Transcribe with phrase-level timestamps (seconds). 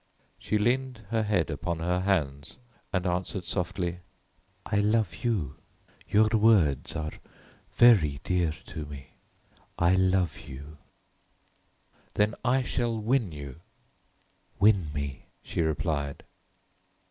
[0.39, 2.57] She leaned her head upon her hands,
[2.91, 3.99] and answered softly,
[4.65, 5.57] "I love you.
[6.07, 7.11] Your words are
[7.75, 9.09] very dear to me.
[9.77, 10.79] I love you."
[12.15, 13.59] "Then I shall win you."
[14.59, 16.23] "Win me," she replied.